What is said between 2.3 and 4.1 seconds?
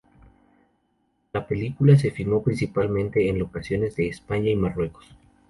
principalmente en locaciones de